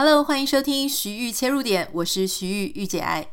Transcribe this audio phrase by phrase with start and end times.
[0.00, 3.26] Hello，欢迎收听徐玉切入点，我是徐玉玉姐爱。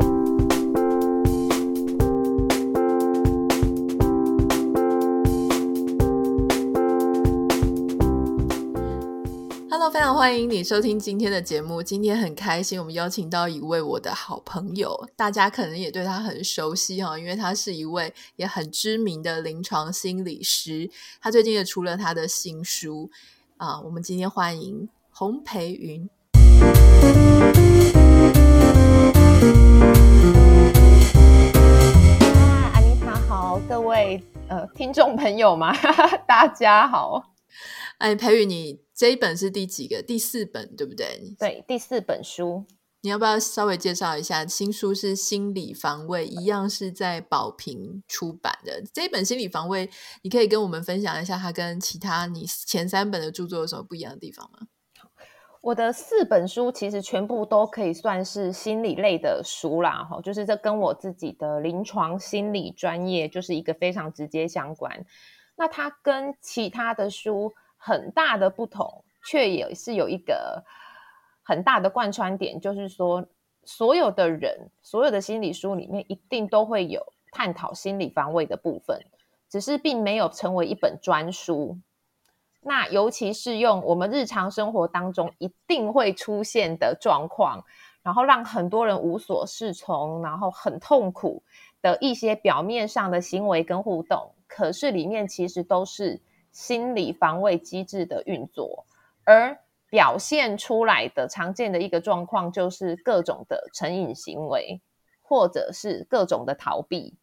[9.69, 11.83] Hello，非常欢迎你收听今天的节目。
[11.83, 20.89] 今天很开心，我们邀请到一位我的好朋友，大家可能也对他很熟悉哈，因为他是一位也很知名的临床心理师。
[21.21, 23.11] 他最近也出了他的新书
[23.57, 26.09] 啊，我们今天欢迎洪培云。
[32.73, 35.71] 安妮塔好，各位呃听众朋友们，
[36.27, 37.33] 大家好。
[37.99, 40.01] 哎，培宇，你这一本是第几个？
[40.01, 41.35] 第四本对不对？
[41.39, 42.65] 对，第四本书。
[43.01, 44.47] 你要不要稍微介绍一下？
[44.47, 48.83] 新书是《心理防卫》，一样是在宝瓶出版的。
[48.91, 49.85] 这一本《心理防卫》，
[50.23, 54.61] 你可以跟我们分享一下，它跟其他你前三本的著作有什么不一样的地方吗？
[55.65, 65.03] 我的四本书其实全部都可以算是心理类的书啦，哈，就是这跟我自己的临床心理专业就是一个非常直接相关。
[65.55, 70.63] 那它跟其他的书很大的不同，却也是有一个
[71.41, 73.25] 很大的贯穿点，就是说
[73.63, 79.01] 所有的人，所有的心理书里面一定都会有探讨心理防卫的部分，
[79.49, 81.75] 只是并没有成为一本专书。
[82.67, 87.63] 那尤其是用我们日常生活当中一定会出现的状况，
[88.01, 91.43] 然后让很多人无所适从，然后很痛苦
[91.83, 96.19] 的一些表面上的行为跟互动，可是里面其实都是
[96.51, 98.87] 心理防卫机制的运作，
[99.25, 99.55] 而
[99.91, 104.81] 表现出来的常见的一个状况就是各种的成瘾行为，
[105.21, 107.15] 或者是各种的逃避。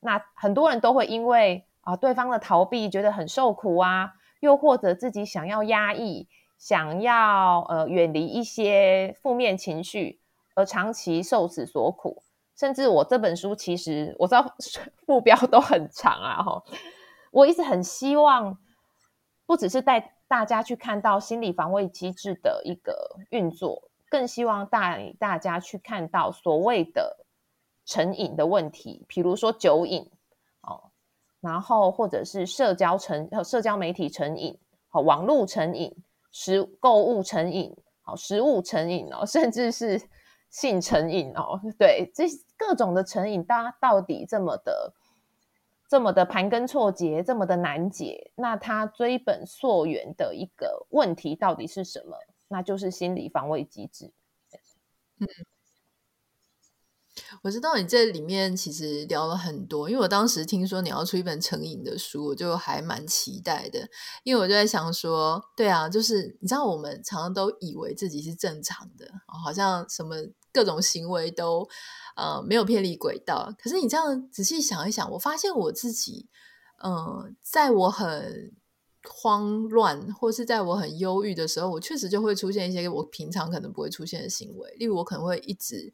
[0.00, 4.14] 那很多人都会因为啊对方的逃避觉得很受苦啊。
[4.44, 6.28] 又或者自己想要压抑，
[6.58, 10.20] 想要呃远离一些负面情绪，
[10.54, 12.22] 而长期受此所苦。
[12.54, 14.54] 甚至我这本书其实我知道
[15.08, 16.62] 目标都很长啊，哈，
[17.32, 18.58] 我一直很希望，
[19.46, 27.24] 不只是带大家去看到心理防卫机制的一个运作，更希望带大家去看到所谓的
[27.86, 30.10] 成瘾的问题，比如说酒瘾。
[31.44, 35.94] 然后，或者是社交成社交媒体成瘾，好，网络成瘾，
[36.32, 40.00] 食购物成瘾，好，食物成瘾哦，甚至是
[40.48, 42.24] 性成瘾哦，对，这
[42.56, 44.94] 各种的成瘾，它到底这么的
[45.86, 52.16] 这么的盘根错节，这么的难解，那它追本溯源的一个问题到底是什么？
[52.48, 54.10] 那就是心理防卫机制。
[55.18, 55.28] 嗯。
[57.42, 63.88] 我知道你这里面其实聊了很多，因为我当时听说你要出一本成瘾的书，我就还蛮期待的。
[64.24, 69.08] 因为我就在想说，对啊，就是你知道，我们常常都以为自己是正常的，
[69.42, 70.16] 好像什么
[70.52, 71.68] 各种行为都
[72.16, 73.54] 呃没有偏离轨道。
[73.58, 76.28] 可是你这样仔细想一想，我发现我自己，
[76.82, 78.52] 嗯、在我很
[79.08, 85.92] 慌乱或是在我很忧郁的时候，我确实就会出现一些我平常可能不会出现的行为，例如我可能会一直。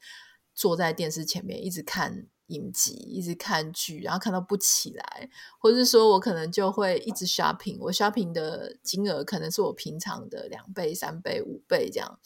[0.61, 12.19] 坐在电视前面一直看影集，一直看剧，然后看到不起来，或者是说我可能就会一直 shopping，我 shopping 的金额可能是我平常的两倍、三倍、五倍这样。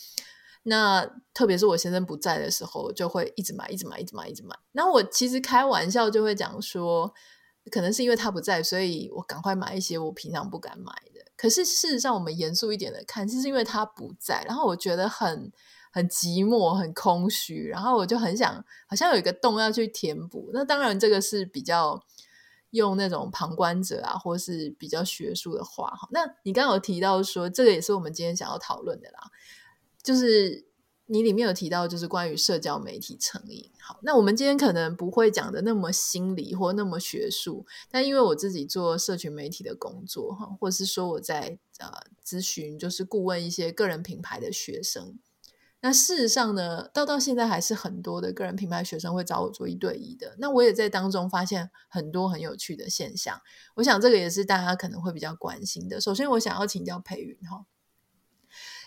[0.65, 4.59] 那特别是我先生不在的时候，就会一直买、一直买、一直买、一直买。
[4.73, 7.15] 那我其实开玩笑就会讲说，
[7.71, 11.25] 可能是因为他不在，所以我赶快买一些我平常不敢买的。
[11.37, 15.53] 可是事实上，我们严肃一点的看，是因为他不在，然后我觉得很。
[15.95, 20.51] 很寂寞，很空虚，然后我就很想，好像有一个洞要去填补。
[20.53, 22.05] 那当然，这个是比较
[22.71, 26.09] 用那种旁观者啊，或是比较学术的话哈。
[26.11, 29.31] 那你刚有提到说，这个也是我们今天想要讨论的啦，
[30.03, 30.67] 就是
[31.07, 33.71] 你里面有提到，就是关于社交媒体成瘾。
[33.79, 41.89] 好，那我们今天可能不会讲的那么心理或那么学术，但因为我自己做社群媒体的工作哈，或是说我在呃
[42.27, 45.21] 咨询，就是顾问一些个人品牌的学生。
[45.87, 50.35] 那事实上呢，到到现在还是很多的个人品牌学生会找我做一对一的。
[50.39, 53.39] 那我也在当中发现很多很有趣的现象。
[53.75, 56.01] 我想这个也是大家可能会比较关心的。
[56.01, 57.67] 首先，我想要请教培云哈，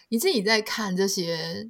[0.09, 1.69] 你自己在看这些，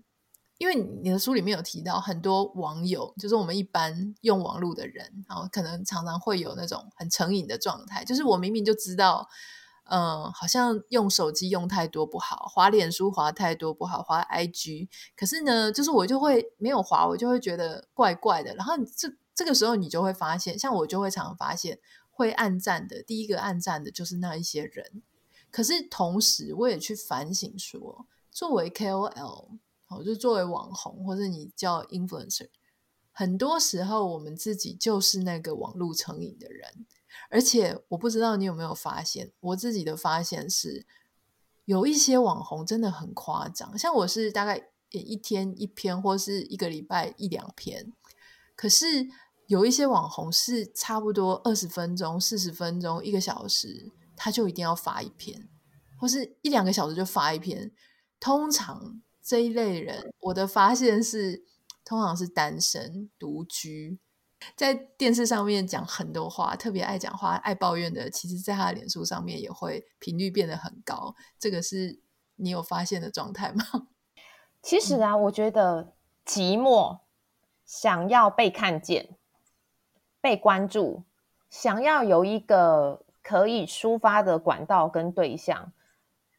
[0.59, 9.27] 因为你的书里面有提到很多网友，就是我们一般用网络的人，然后可能常常会有那种很成瘾的状态，就是我明明就知道。
[9.89, 14.89] 嗯，好像用手机用太多不好，滑脸书滑太多不好，滑 IG。
[15.15, 18.53] 可是呢，就是我就会没有滑，我就会觉得怪怪的。
[18.55, 21.79] 然后这这个时候你就会发现，像我就会常常发现
[22.09, 25.01] 会暗赞的，第一个暗赞的就是那一些人。
[25.49, 29.57] 可是同时，我也去反省说，作为 KOL，
[29.89, 32.49] 我就作为网红或者你叫 influencer，
[33.13, 36.85] 很多时候我们自己就是那个网络成瘾的人。
[37.29, 40.85] 而且我不知道你有没有发现，我自己的发现是，
[41.65, 43.77] 有一些网红真的很夸张。
[43.77, 47.91] 像我是大概一天一篇，或是一个礼拜一两篇。
[48.55, 49.07] 可是
[49.47, 55.47] 有一些网红是差不多二十分钟、四十分钟、一个小时，他就一定要发一篇，
[55.99, 57.71] 或是一两个小时就发一篇。
[58.19, 61.43] 通常这一类人，我的发现是，
[61.85, 63.99] 通常是单身独居。
[64.55, 71.15] 在电视上面讲很多话，特别爱讲话、爱抱怨的，其实在他的脸书上面也会频率变得很高。
[71.39, 71.99] 这个是
[72.35, 73.63] 你有发现的状态吗？
[74.61, 75.93] 其实啊，嗯、我觉得
[76.25, 76.99] 寂寞，
[77.65, 79.17] 想要被看见、
[80.21, 81.03] 被关注，
[81.49, 85.71] 想要有一个可以抒发的管道跟对象，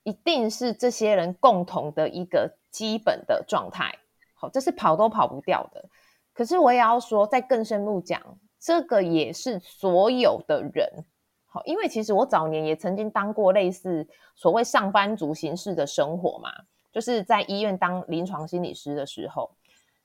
[0.03, 3.99] 一定是这些人共同的一个基本的状态。
[4.35, 5.89] 好，这是跑都跑不掉的。
[6.39, 8.23] 可是我也要说，再更深入讲，
[8.61, 10.89] 这个也是所有的人。
[11.47, 14.07] 好，因为其实我早年也曾经当过类似
[14.37, 16.53] 所谓上班族形式的生活嘛，
[16.93, 19.51] 就是在医院当临床心理师的时候。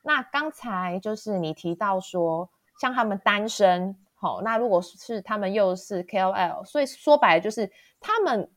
[0.02, 2.50] 那刚才就是你提到说，
[2.82, 8.50] 像他们单身，好，那如果是他们又是 KOL，所以说白了就是他们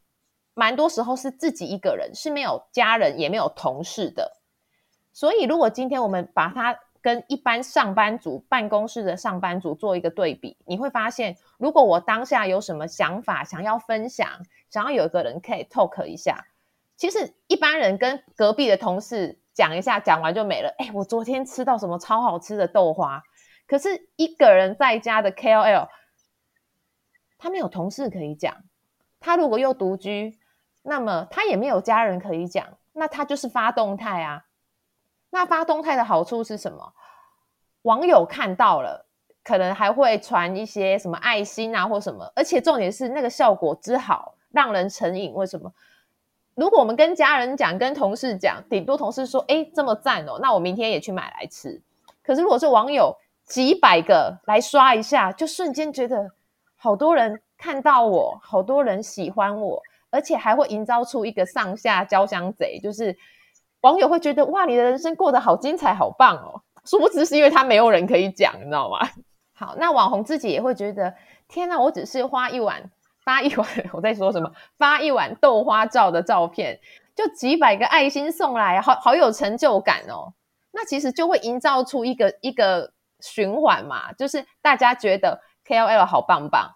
[0.55, 4.33] 蛮多时候是自己一个人，是没有家人也没有同事的。
[5.13, 14.29] 所以如果今天我们把他跟一般上班族、办公室的上班族做一个对比，你会发现，如果我当下有什么想法想要分享，
[14.71, 16.49] 想要有一个人可以 talk 一下，
[16.97, 20.75] 其实一般人跟隔壁的同事讲一下，讲完就没了。
[20.79, 23.23] 哎，我昨天吃到什么超好吃的豆花。
[23.69, 25.87] 可是一个人在家的 KOL，
[27.39, 28.65] 他没有同事可以讲，
[29.21, 30.41] 他如果又独居，
[30.83, 34.46] 那么他也没有家人可以讲，那他就是发动态啊。
[35.31, 36.93] 那发动态的好处是什么？
[37.83, 39.07] 网友看到了，
[39.45, 42.33] 可能还会传一些什么爱心啊，或什么。
[42.35, 45.33] 而且重点是那个效果之好，让人成瘾。
[45.35, 45.73] 为什么？
[46.55, 51.81] 如果我们跟家人讲，跟同事讲，顶多同事说：“哎，这么赞哦，那我明天也去买来吃。”
[52.25, 53.15] 可是如果是网友
[53.45, 56.33] 几百个来刷一下，就瞬间觉得
[56.77, 63.17] 好多人看到我，好多人喜欢我，而且还会营造出一个上下交相贼，就是。
[63.87, 66.61] 网友会觉得哇，你的人生过得好精彩，好棒哦！
[66.85, 68.99] 殊不知是因为他没有人可以讲，你知道吗？
[69.55, 71.15] 好，那网红自己也会觉得，
[71.47, 72.91] 天哪，我只是花一碗
[73.23, 74.51] 发一碗，我在说什么？
[74.77, 76.81] 发一碗豆花照的照片，
[77.15, 80.35] 就几百个爱心送来，好好有成就感哦。
[80.73, 82.91] 那其实就会营造出一个一个
[83.21, 86.76] 循环嘛，就是大家觉得 KOL 好棒棒。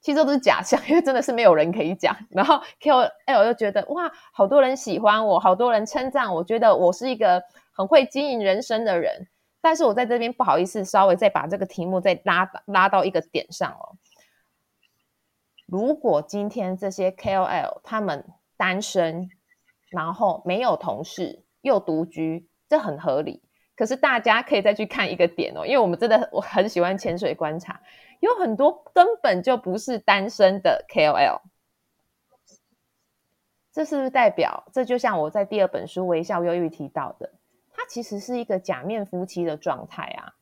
[0.00, 2.16] 其实都是假象，因为真的是没有人可以讲。
[2.30, 7.42] 然后 KOL 又觉得哇，好多人喜欢我，好多人称赞我，觉得我是一个
[7.72, 9.28] 很会经营人生的人。
[9.60, 13.96] 但是我在这边不好意思，稍微再把这个题目再拉拉到一个点上哦。
[15.66, 18.24] 如果今天这些 KOL 他们
[18.56, 19.28] 单身，
[19.90, 23.42] 然后没有同事，又独居，这很合理。
[23.76, 27.80] 可是大家可以再去看一个点哦，因为我们真的我很喜欢潜水观察，
[28.20, 31.40] 有很多根本就不是单身的 KOL，
[33.72, 37.32] 这是不是代表这就像我在第二本书《微笑忧郁》提到的，
[37.72, 40.34] 它其实是一个假面夫妻的状态啊？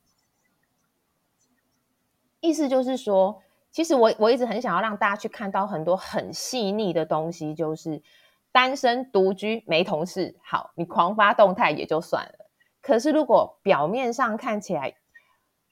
[2.41, 8.03] 意思就是说，其实我我一直很想要让大家去看到很多很细腻的东西，就是
[8.53, 12.50] 单身独居没同事，好，你狂发动态也就算了。
[12.81, 14.95] 可是，如果表面上看起来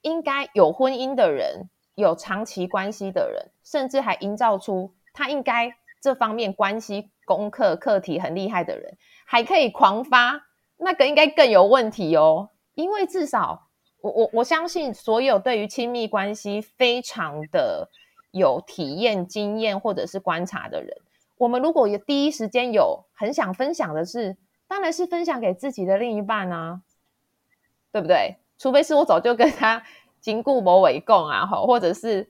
[0.02, 12.50] 应该有婚姻的人，有长期关系的人，甚至还营造出他应该这方面关系功课课题很厉害的人，还可以狂发，那个应该更有问题哦。
[12.74, 13.68] 因为至少
[14.00, 17.88] 我我我相信，所有对于亲密关系非常的
[18.30, 20.96] 有体验、经验或者是观察的人，
[21.36, 24.36] 我们如果有第一时间有很想分享的是，
[24.68, 26.82] 当然是分享给自己的另一半啊。
[27.92, 28.36] 对不对？
[28.58, 29.82] 除非是我早就跟他
[30.26, 32.28] 经过某尾共啊，或者是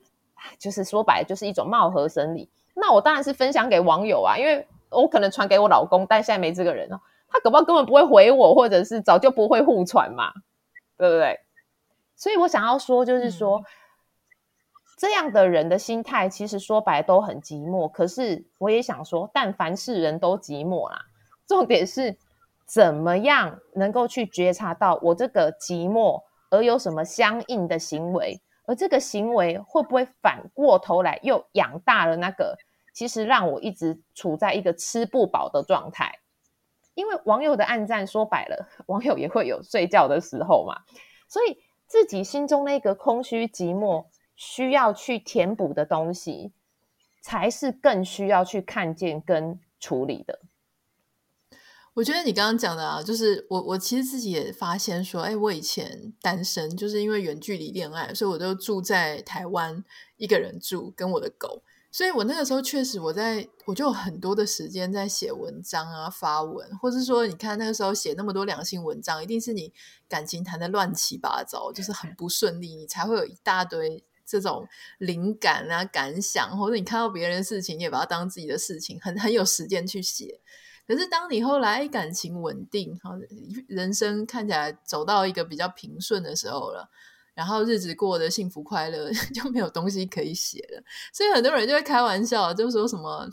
[0.59, 2.47] 就是说白了就是一种貌合神离。
[2.75, 10.31] 那我当然是分享给网友啊，因为我可能传给我老公，但现在没这个人哦，他搞不好根本不会回我，或者是早就不会互传嘛，
[10.95, 11.39] 对不对？
[12.15, 13.65] 所以我想要说，就是说、嗯、
[14.99, 17.91] 这样的人的心态，其实说白都很寂寞。
[17.91, 20.99] 可是我也想说，但凡是人都寂寞啦，
[21.47, 22.15] 重点是。
[22.69, 28.41] 怎么样能够去觉察到我这个寂寞，而有什么相应的行为？
[28.65, 32.57] 而这个行为会不会反过头来又养大了那个？
[32.93, 36.19] 其实让我一直处在一个吃不饱的状态。
[36.95, 40.81] 因为网友的暗赞说白了， 网友也会有睡觉的时候嘛，
[41.27, 46.51] 所以自己心中那个空虚寂寞需要去填补的东西，
[47.21, 50.39] 才是更需要去看见跟处理的。
[51.97, 59.83] 我觉得你刚刚讲的啊，就是我我其实自己也发现说，哎，我以前单身，就是因为远距离恋爱，所以我都住在台湾，
[60.17, 61.63] 一个人住，跟我的狗。
[61.91, 69.73] 所以我那个时候确实，我在我就有很多的时间在写文章啊、发文，或是说，你看那个时候写那么多两性文章，一定是你
[70.07, 74.67] 感情谈得乱七八糟，就是很不顺利，你才会有一大堆这种
[74.99, 80.41] 灵感啊、感想，或者你看到别人的事情，也把它当自己的事情，很很有时间去写。
[80.87, 83.11] 可是，当你后来感情稳定，哈，
[83.67, 86.89] 人生看起来走到一个比较平顺的时候了，
[87.33, 90.81] 然后日子过得幸福快乐， 就没有东西可以写了。
[91.13, 93.29] 所以很多人就会开玩笑，就说什么，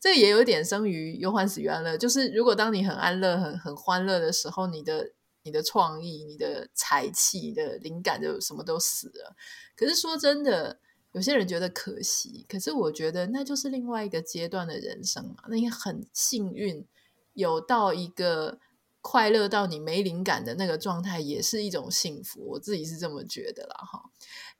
[0.00, 1.98] 这也有点生于忧患，死于安乐。
[1.98, 5.10] 就是如果当你很安乐、很很欢乐的时候，你的
[5.42, 9.34] 你的创意、你的才气、你的灵感就什么都死了。
[9.76, 10.78] 可是说真的。
[11.12, 15.36] 有些人觉得可惜，可是我觉得那就是另外一个阶段的人生嘛。
[15.48, 16.86] 那你很幸运，
[17.32, 18.58] 有到一个
[19.00, 22.40] 快乐到你没灵感的那个状态，也是一种幸福。
[22.50, 24.10] 我自己是这么觉得啦，哈。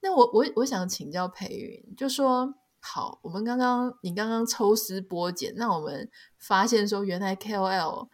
[0.00, 8.08] 那我我我想请教培芸，就说好，我们刚刚你刚刚抽丝剥茧，那我们发现说，原来 KOL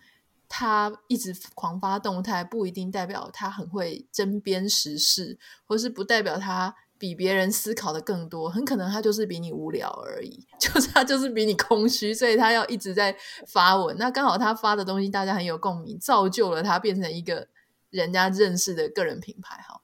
[0.49, 6.75] 他一直狂发动态，不一定代表他很会针砭时事，或是不代表他。
[7.05, 13.15] 比别人思考的更多，很可能他就是比你无聊而已， 就是他就是比你空虚，所以他要一直在
[13.47, 13.95] 发文。
[13.99, 17.47] 那刚好他发的东西大家很有共鸣，造就了他变成一个
[17.91, 19.57] 人家认识的个人品牌。
[19.69, 19.83] 哈，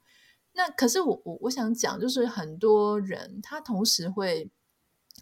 [0.54, 4.50] 那可是我我我想讲，就是很多人他同时会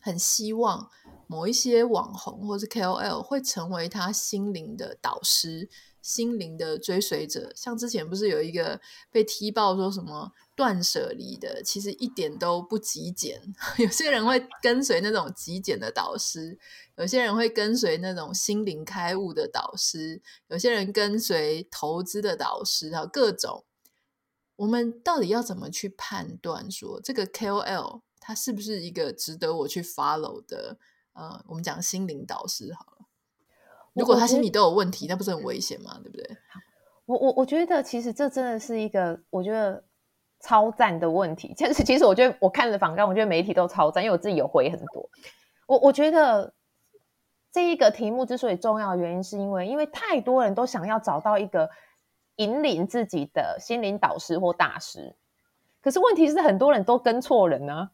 [0.01, 0.89] 很希望
[1.27, 5.69] 某一些网红或是 KOL 会成为他心灵的导师。
[6.01, 13.41] 心灵的追随者，像之前不是有一个被踢爆说什么断舍离的，其实一点都不极简。
[13.79, 16.59] 有些人会跟随那种极简的导师，
[16.97, 23.65] 有些人会跟随那种心灵开悟的导师，有些人跟随投资的导师啊，各种。
[24.57, 30.77] 我们到底要怎么去判断说这个 KOL 他是不是一个值得我去 follow 的？
[31.13, 33.07] 呃，我们讲心灵导师好了。
[33.93, 36.01] 如果他心里都有问题，那不是很危险吗？
[36.03, 36.37] 对不对？
[37.07, 39.83] 我我我觉得其实这真的是一个我觉得
[40.41, 41.53] 超赞的问题。
[41.57, 45.09] 其实其实我觉得我看了访纲，我觉得媒体都超赞，因为我自己有回很多。
[45.67, 46.53] 我我觉得
[47.53, 51.69] 这一个题目之所以重要原因，是因为因为太多人都想要找到一个
[52.37, 55.17] 引领自己的心灵导师或大师，
[55.83, 57.91] 可是问题是很多人都跟错人呢、啊。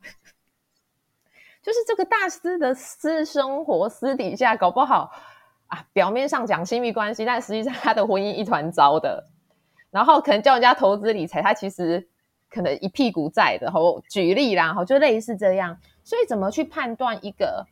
[1.63, 5.11] 就是这个大师的私生活私底下搞不好。
[5.69, 9.25] 啊，表面上讲亲密关系，但实际上他的婚姻一团糟的。
[9.91, 12.07] 然后可能教人家投资理财，他其实
[12.55, 13.71] 可能一屁股债的。
[13.71, 15.79] 吼，举例啦，吼，就类似这样。
[16.05, 17.67] 所以怎么去判断一个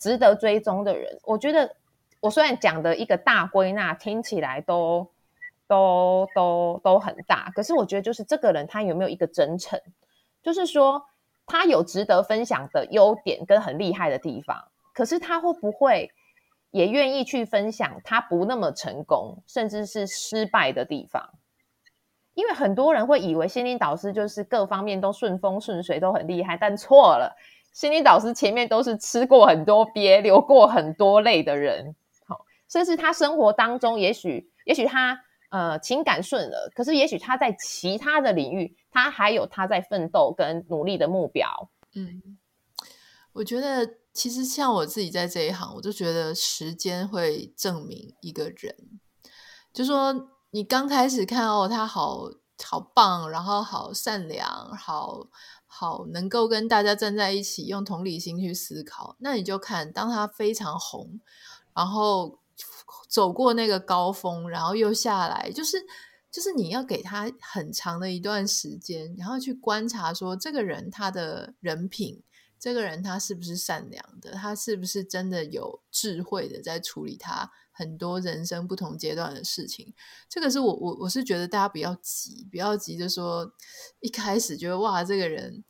[0.00, 1.18] 值得追踪的人？
[1.24, 1.76] 我觉得
[2.20, 5.06] 我虽然讲的一个大归纳听起来都
[5.68, 9.78] 都都都很大，可是我觉得就是这个人他有没有一个真诚，
[10.42, 11.04] 就是说
[11.46, 14.64] 他有值得分享的优点跟很厉害的地方，
[14.94, 16.10] 可是他会不会？
[16.70, 21.30] 也愿意去分享他不那么成功，甚至是失败的地方，
[22.34, 27.34] 因为很多人会以为心灵导师就是各方面都顺风顺水，都很厉害，但错了。
[27.72, 31.94] 心灵导师前面都是吃过很多鳖、流过很多泪的人，
[32.26, 35.18] 好，甚至他生活当中也许，也许他
[35.50, 41.70] 呃情感顺了，可是也许他在其他的领域，他还有他在奋斗跟努力的目标。
[41.94, 42.38] 嗯，
[43.32, 43.88] 我觉得。
[44.14, 48.72] 其实像我自己在这一行，我就觉得时间会证明一个人。
[49.72, 52.30] 就说你刚开始看哦，他好
[52.62, 55.26] 好棒，然后好善良，好
[55.66, 59.16] 好能够跟大家站在一起，用同理心去思考。
[59.18, 61.18] 那你就看，当他非常红，
[61.74, 62.38] 然后
[63.08, 65.84] 走过那个高峰，然后又下来，就是
[66.30, 72.22] 就是你要给他很长的一段时间，然后去观察说这个人他的人品。
[72.60, 74.30] 这个人他是不是善良的？
[74.34, 79.92] 他是不是真的有智慧的在处理他很多人生不同阶段的事情？
[80.28, 83.52] 这个是我我我是觉得大家不要急，不要急着说
[84.00, 85.62] 一开始觉得哇这个人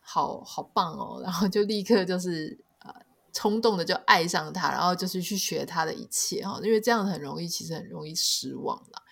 [0.00, 2.92] 好好棒哦，然后就立刻就是呃
[3.32, 9.02] 冲动的就爱上他，然后就是去学他的一切哈，因为这样很容易，其实很容易失望了。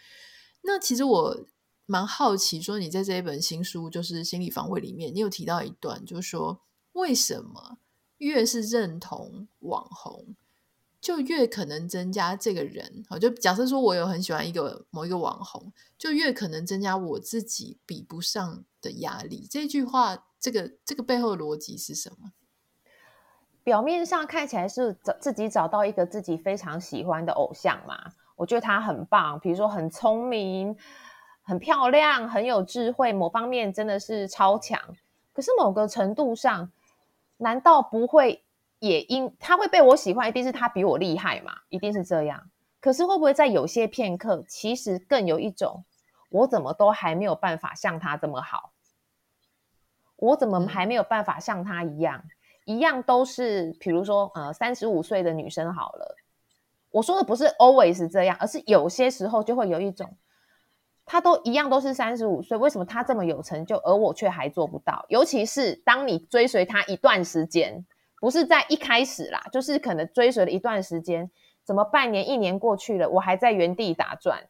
[0.63, 1.47] 那其实我
[1.87, 6.61] 蛮好奇，说你在这一本新书就是心理防卫里面，你有提到一段，就是说。
[6.95, 7.79] 为什么
[8.19, 10.35] 越是认同网红，
[11.01, 13.05] 就越可能增加这个人。
[13.09, 19.47] 好，就假设说我有很喜欢一个某一个网红，就越可能增加我自己比不上的压力。
[19.51, 22.33] 这句话，这个这个背后的逻辑是什么？
[23.63, 30.75] 表面上看起来是找自己找到一个自己非常喜欢的偶像嘛，我觉得他很棒，比如说很聪明、
[31.43, 34.81] 很漂亮、很有智慧，某方面真的是超强。
[35.33, 36.73] 可是某个程度上，
[37.37, 38.43] 难道不会
[38.81, 41.53] 也因他会被我喜欢，一定是他比我厉害嘛？
[41.69, 42.51] 一定是这样。
[42.81, 45.85] 可是会不会在有些片刻，其实更有一种，
[46.31, 48.73] 我怎么都还没有办法像他这么好？
[50.17, 52.25] 我怎么还没有办法像他一样？
[52.65, 56.17] 一样都是，比如说，呃，三十五岁的女生好了。
[56.91, 60.17] 我说的不是 always 这样，而是有些时候就会有一种，
[61.05, 65.05] 她都一样都是三十五岁，为什么她这么有成就，而我却还做不到？
[65.09, 67.85] 尤其是当你追随她一段时间，
[68.21, 71.29] 不是在一开始啦，就是可能追随了一段时间，
[71.65, 74.41] 怎么半年、一年过去了，我还在原地打转，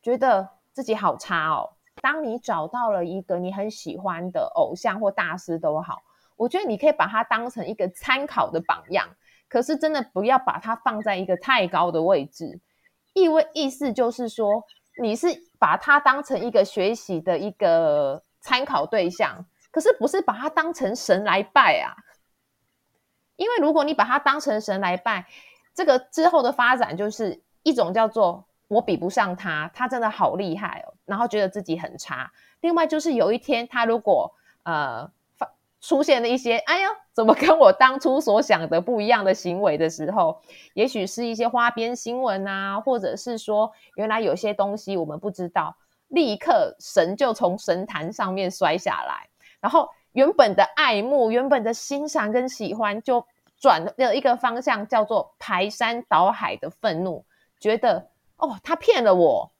[0.00, 1.74] 觉得自己好差哦。
[2.00, 6.02] 当你找到了一个你很喜欢的偶像或大师都好。
[6.36, 9.08] 我觉得你可以把它当成一个参考的榜样，
[9.48, 12.60] 可是真的不要把它放在一个太高的位置。
[13.14, 14.62] 意味意思就是说，
[15.00, 15.28] 你是
[15.58, 21.96] 把它当成一个学习的一个参考对象，可是不是把它当成神来拜啊。
[23.36, 25.26] 因为如果你把它当成神来拜，
[25.74, 32.32] 这个之后的发展就是一种叫做我比不上他，他真的好厉害哦，然后觉得自己很差。
[32.60, 35.10] 另外就是有一天他如果呃。
[35.78, 40.40] 出现了一些，哎呀，怎么跟我当初所想的不一样的行为的时候，
[40.74, 45.76] 也许是一些花边新闻啊，或者是说，原来有些东西我们不知道，
[46.08, 49.28] 立刻神就从神坛上面摔下来，
[49.60, 53.24] 然后原本的爱慕、原本的欣赏跟喜欢，就
[53.60, 57.24] 转了一个方向，叫做排山倒海的愤怒，
[57.60, 58.08] 觉得
[58.38, 59.52] 哦，他骗了我，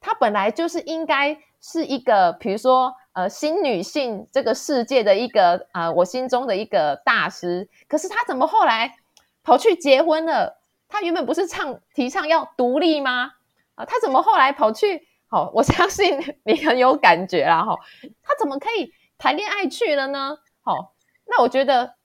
[0.00, 2.94] 他本来就是应该是一个，比如说。
[3.14, 8.94] 呃，新女性这个世界的一个呃，我心中的一个大师，可是他怎么后来
[9.42, 10.60] 跑去结婚了？
[10.88, 13.32] 他原本不是唱提倡要独立吗？
[13.74, 15.04] 啊、他怎么后来跑去？
[15.26, 17.78] 好、我相信你很有感觉啦，哈、哦，
[18.22, 20.38] 他怎么可以谈恋爱去了呢？
[20.62, 20.94] 好、
[21.26, 21.96] 那我觉得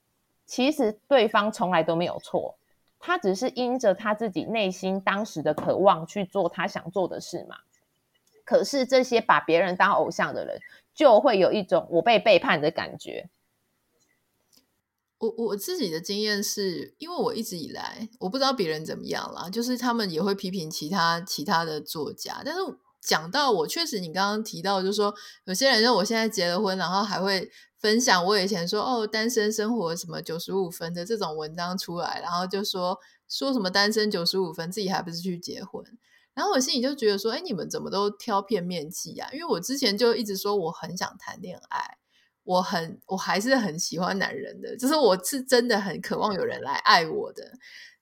[0.44, 2.58] 其实对方从来都没有错，
[2.98, 7.58] 他只是因着他自己内心当时的渴望去做他想做的事嘛。
[8.44, 10.60] 可是这些把别人当偶像的人，
[10.94, 13.30] 就会有一种我被背叛的感觉。
[15.18, 22.42] 我我自己的经验是，因为我一直以来我不知道别人怎么样啦，就是他们也会批评其他其他的作家。
[22.44, 22.60] 但是
[23.04, 25.14] 讲到我，确实你刚刚提到，就是说
[25.44, 35.84] 有些人说我现在结了婚，然后还会分享我以前说哦单身生活什么九十五分的这种文章出来，然后就说说什么单身九十五分，自己还不是去结婚。
[36.32, 39.28] 然后我心里就觉得说，哎，你们怎么都挑片面记啊？
[39.32, 41.98] 因为我之前就一直说我很想谈恋爱，
[42.42, 47.52] 我很我还是很喜欢男人的，就是我是真的很渴望有人来爱我的。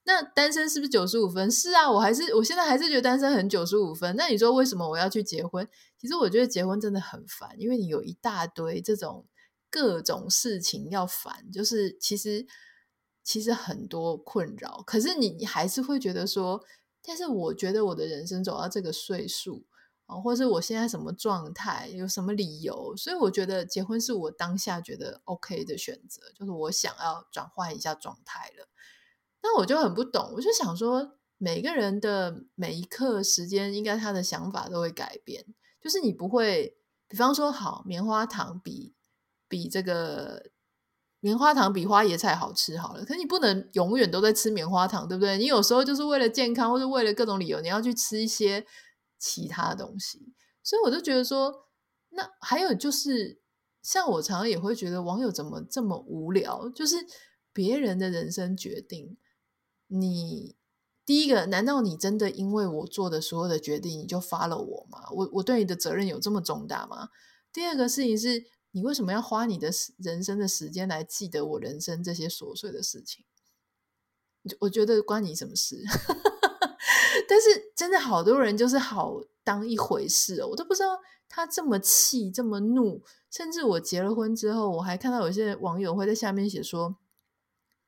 [0.05, 1.49] 那单身是不是九十五分？
[1.49, 4.15] 是啊，我还是我现在还是觉得单身很九十五分。
[4.15, 5.67] 那你说为什么我要去结婚？
[5.97, 9.25] 其实我觉得结婚真的很烦，因为你有一大堆这种
[9.69, 12.45] 各种事情要烦，就是其实
[13.23, 16.63] 其实很多困扰，可是你还是会觉得说。
[17.05, 19.65] 但是我觉得我的人生走到这个岁数
[20.05, 28.69] 啊，或是我现在什么状态，有什么理由，所以我觉得结婚是我当下觉得 OK 的选择，就是我想要转换一下状态了。
[29.43, 35.45] 那我就很不懂，我就想说，每个人的每一刻时间，应该他的想法都会改变，
[35.79, 36.75] 就是你不会，
[37.07, 38.95] 比方说，好，棉花糖比
[39.47, 40.51] 比这个。
[41.25, 45.37] 棉花糖比花椰菜好吃好了，可你不能永远都在吃棉花糖，对不对？
[45.37, 48.65] 你有时候就是为了健康，或者为了各种理由，你要去吃一些
[49.17, 50.33] 其他东西。
[50.61, 51.69] 所以我就觉得说，
[52.09, 53.39] 那还有就是，
[53.81, 56.67] 像我常常也会觉得网友怎么这么无聊？
[56.75, 56.97] 就是
[57.53, 59.15] 别人的人生决定，
[59.87, 60.55] 你
[61.05, 65.09] 第一个，难道你真的因为我做的所有的决定，你就发了我吗？
[65.11, 67.09] 我我对你的责任有这么重大吗？
[67.51, 68.45] 第二个事情是。
[68.75, 69.69] 你为什么要花你的
[69.99, 73.23] 人生的时间来记得我人生这些琐碎的事情？
[74.61, 75.83] 我觉得关你什么事？
[77.29, 80.97] 但是真的好多人就是好当一回事哦，我都不知道
[81.29, 86.95] 他这么气这么怒，甚至我结了婚之后，我还看到有些网友会在下面写说，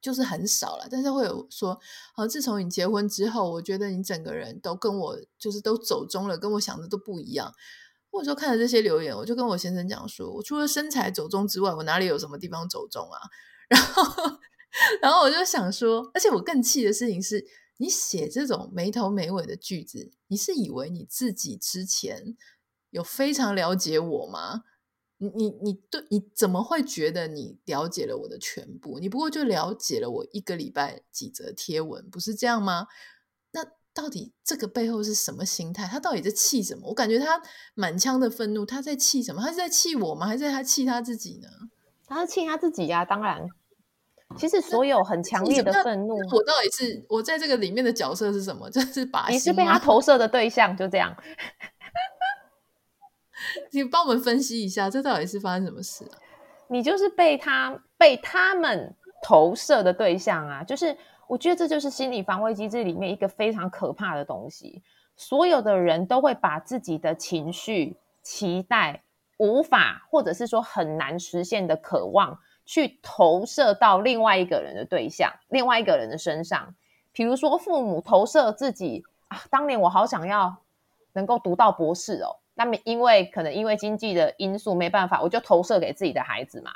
[0.06, 1.80] 就是很少了，但是会有说，
[2.14, 7.52] 好，自从你结婚之后，我觉得你整个人都跟我就是都走中了，跟我想的都不一样。
[8.12, 13.20] 或者说看了这些留言，我就跟我先生讲说，我除了身材走中之外，我哪里有什么地方走中啊？
[13.68, 14.04] 然后，
[15.02, 17.44] 然后我就想说，而且我更气的事情是，
[17.78, 22.38] 你写这种没头没尾的句子，你是以为你自己之前
[22.92, 24.62] 有非常了解我吗？
[25.18, 29.00] 你你你对你怎么会觉得你了解了我的全部？
[29.00, 32.88] 你不过就了解了我一个礼拜几则贴文，不是这样吗？
[33.52, 35.88] 那到底这个背后是什么心态？
[35.88, 36.90] 他到底在气什么？
[36.90, 37.42] 我感觉他
[37.74, 39.42] 满腔的愤怒，他在气什么？
[39.42, 40.28] 他是在气我吗？
[40.28, 41.48] 还是在他气他自己呢？
[42.08, 43.48] 他是气他自己呀、啊，当然。
[44.38, 48.68] 其实所有很强烈的愤怒，我到底是我在这个里面的角色是什么？
[48.72, 51.16] 就是把你是被他投射的对象，就这样。
[53.72, 56.18] 你帮我们分析一下，这到底是发生什么事啊？
[56.68, 60.64] 你就是被他被他们投射的对象啊！
[60.64, 64.82] 就是我觉得这就是心理防卫机制里面一个非常可怕的东西。
[65.16, 69.04] 所有的人都会把自己的情绪、期待、
[69.38, 72.40] 无法或者是说很难实现的渴望。
[72.68, 76.74] 去投射到另外一个人的对象，另外一个人的身上。
[77.12, 80.58] 比如说，父母投射自己啊，当年我好想要
[81.14, 82.38] 能够读到博士哦。
[82.56, 86.72] 那么，因为可能因为经济的因素没办法，我就投射给自己的孩子嘛。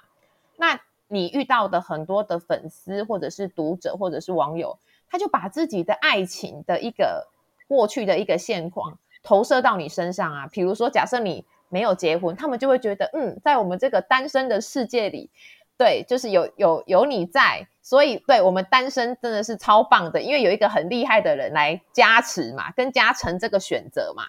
[0.57, 4.77] 那你遇到的很多的粉丝，或者是读者，或者是网友，
[5.09, 7.27] 他就把自己的爱情的一个
[7.67, 10.47] 过去的一个现况投射到你身上啊。
[10.47, 15.31] 比如说，假设你没有结婚，他们就会觉得，嗯，在我们这个单身的世界里。
[15.77, 24.25] 对，就是有有有你在，所以对我们单身真的是超棒的，因为有一个很厉害的人来加持嘛，跟加成这个选择嘛。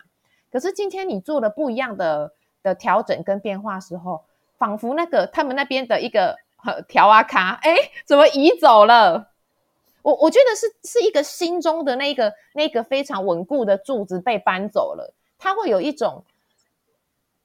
[0.50, 2.32] 可是今天你做了不一样的
[2.62, 4.24] 的调整跟变化时候，
[4.58, 6.36] 仿佛那个他们那边的一个
[6.88, 9.30] 调啊卡，哎，怎么移走了？
[10.02, 16.24] 我我觉得是是一个心中的那个那个非常稳固的柱子被搬走了，他会有一种，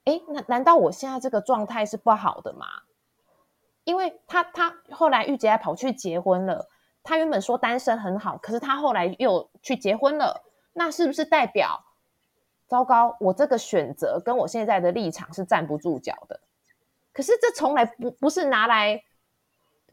[0.05, 2.65] 哎，难难道我现在这个状态是不好的吗？
[3.83, 6.67] 因为他他后来玉洁还跑去结婚了，
[7.03, 11.83] 他原本说单身很好，可是他后来又去结婚了，那是不是代表
[12.67, 13.15] 糟糕？
[13.19, 16.39] 我这个选择跟我现在的立场是站不住脚的。
[17.13, 19.04] 可是这从来不不是拿来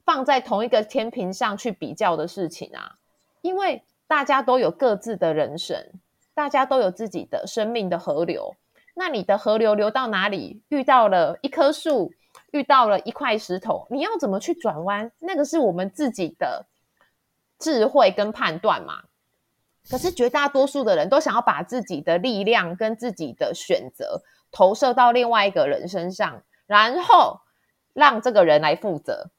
[0.04, 2.96] 放在同一个天平上去比较的事情啊，
[3.40, 5.78] 因为大家都有各自的人生，
[6.34, 8.56] 大家都有自己的生命的河流。
[8.94, 10.62] 那你的河流流到哪里？
[10.68, 12.12] 遇到了一棵树。
[12.50, 15.10] 遇到了一块石头，你要怎么去转弯？
[15.18, 16.66] 那个是我们自己的
[17.58, 19.04] 智慧跟判断嘛。
[19.88, 27.40] 可是绝大多数的人都想要把自己的力量跟自己的选择投射到另外一个人身上，然后
[27.92, 29.30] 让这个人来负责。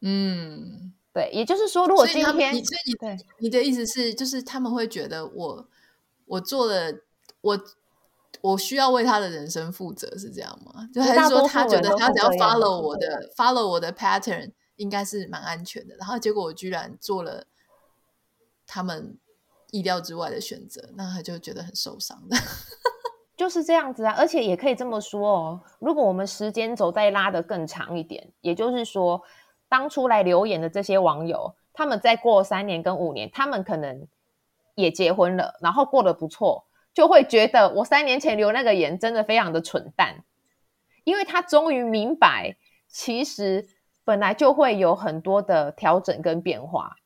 [0.00, 5.68] 嗯，对，也就是说，如果今天，所以你，对，你的意思是，就是他们会觉得我，
[6.26, 7.00] 我做了，
[7.40, 7.60] 我。
[8.42, 10.88] 我需要为他的人生负责，是这样吗？
[10.94, 17.44] 就还是说他觉得他只要 follow 我的 follow 我的 pattern 应该是蛮安全的，然后结果我居然做了
[18.72, 19.18] 他们
[19.72, 22.36] 意料之外的选择，那他就觉得很受伤的。
[23.36, 25.60] 就是这样子啊，而且也可以这么说哦。
[25.80, 29.20] 如果我们时间轴再拉得更长一点，也就是说，
[29.68, 34.06] 当初来留言的这些网友，他们再过三年跟五年，他们可能
[34.76, 36.66] 也结婚了，然后过得不错。
[36.92, 40.22] 就会觉得我三年前留那个言真的非常的蠢蛋，
[41.04, 42.56] 因为他终于明白，
[42.88, 43.66] 其实
[44.04, 46.96] 本来就会有很多的调整跟变化。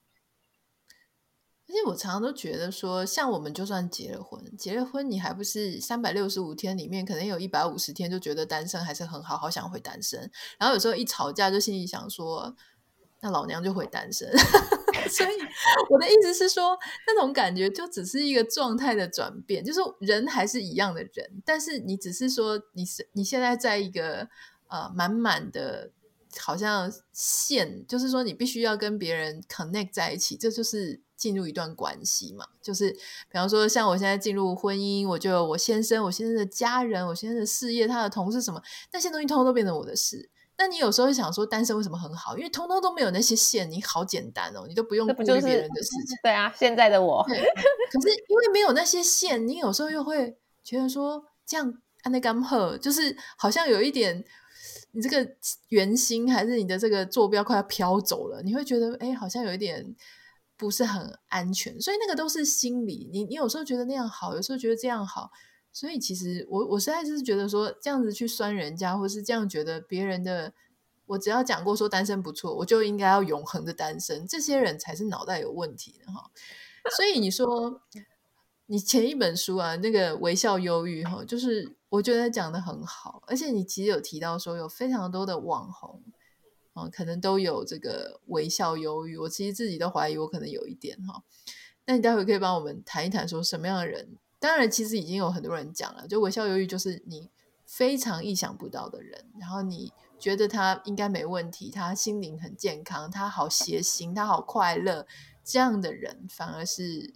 [1.67, 10.31] 而且我常常都觉得说，像我们就算结了婚，结了婚你还不是三百六十五天里面，可能有一百五十天就觉得单身还是很好，好想回单身。
[10.59, 12.55] 然后有时候一吵架，就心里想说，
[13.23, 14.31] 那老娘就回单身。
[15.11, 15.31] 所以
[15.91, 24.29] 我的意思是说，那种感觉就只是一个状态的转变，就是人还是一样的人，但是你只是说你是你现在在一个
[24.69, 25.91] 呃满满的，
[26.39, 32.47] 好像线，就是说你必须要跟别人 connect 在一起，这就是进入一段关系嘛。
[32.63, 40.31] 就是比方说，像我现在进入婚姻，我就有我先生、我先生的家人、我先生的事业、他的同事什么，那些东西通通都变成我的事。
[40.57, 42.39] 那你有时候会想说，单身为什么很好？
[42.39, 46.17] 因为通通都没有那些线，你好简单哦，你都不用顾虑别人的事情。
[46.23, 47.25] 对啊，现在的我。
[47.25, 51.75] 可是因为没有那些线，你有时候又会觉得说，这样
[52.05, 54.25] 安内甘赫，就是好像有一点，
[54.93, 55.29] 你这个
[55.71, 59.85] 圆心还是你的这个坐标快要飘走了，你会觉得哎，好像有一点
[60.65, 61.79] 不是很安全。
[61.79, 65.31] 所以那个都是心理，你你有时候觉得那样好，有时候觉得这样好。
[65.71, 70.55] 所以其实我我实在是觉得说，这样子去酸人家，或是这样觉得别人的，
[71.05, 76.31] 我只要讲过说单身不错，我就应该要永恒的单身，这些人才是脑袋有问题的哈。
[76.97, 77.83] 所以你说
[78.67, 86.03] 你前一本书啊，那个微笑忧郁哈，就是我觉得讲得很好，而且你其实有提到说有非常多的网红，
[86.75, 89.17] 嗯，可能都有这个微笑忧郁。
[89.17, 91.23] 我其实自己都怀疑我可能有一点哈。
[91.87, 94.17] 那你待会可以帮我们谈一谈，说什么样的人？
[94.39, 97.31] 当然，其实已经有很多人讲了，就微笑忧郁就是你
[97.65, 105.07] 非常意想不到的人，然后你觉得他应该没问题，他心灵很健康，他好谐星，他好快乐，
[105.43, 107.15] 这样的人反而是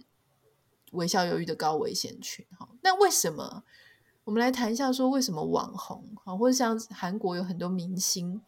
[0.91, 2.45] 微笑忧郁的高危险群。
[2.57, 3.63] 哈，那为什么？
[4.25, 8.41] 我们来谈一下，说为什么网红啊，或者像韩国有很多明星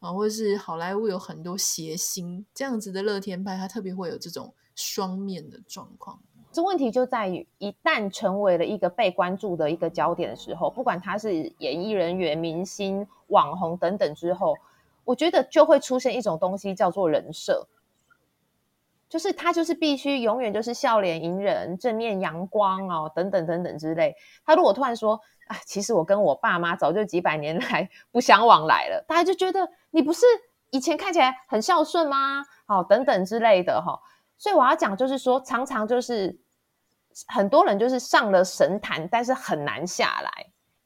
[0.00, 6.18] 啊，或者是好莱坞有很多谐星这样子的乐天派，他特别会有这种双面的状况。
[6.52, 14.56] 这问题就在于，一旦成为了一个被关注的一个焦点的时候，不管他是演艺人员、明星、网红等等之后，
[15.04, 17.68] 我觉得就会出现一种东西叫做人设。
[19.10, 24.14] 就是他，就是必须永远就是笑脸迎人、正面阳光哦，等等等等之类。
[24.46, 30.24] 他如果突然说啊，其实我跟我爸妈早就几百年来 不相往来了，大家就觉得你不是
[30.70, 32.44] 以前看起来很孝顺吗？
[32.68, 33.98] 哦，等等之类的哈。
[34.38, 36.38] 所以我要讲就是说，常常就是
[37.26, 40.30] 很多人就是上了神坛，但是很难下来，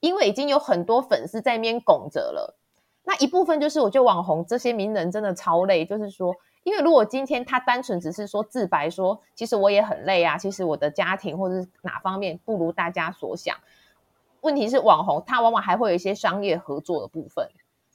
[0.01, 2.59] 因为已经有很多粉丝在那边拱着了。
[3.03, 6.35] 那一部分就是我觉得网红这些名人真的超累，就是说。
[6.65, 13.57] 因为如果今天他单纯只是说自白说，其实我也很累啊，其实我的家庭或者是哪方面不如大家所想。
[14.41, 17.51] 问题是网红他往往还会有一些商业合作的部分，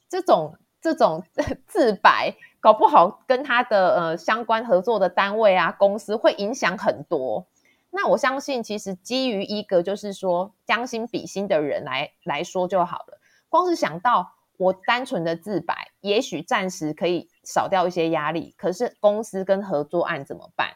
[0.08, 1.24] 这种这种
[1.66, 7.44] 自白搞不好跟他的呃相关合作的单位啊公司会影响很多。
[7.90, 14.34] 那我相信其实基于一个就是说将心比心的人来来说就好了，光是想到。
[14.60, 20.74] 我单纯的自白，也许暂时可以少掉一些压力，可是公司跟合作案怎么办？